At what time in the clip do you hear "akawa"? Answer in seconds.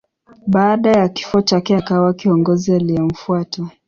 1.75-2.13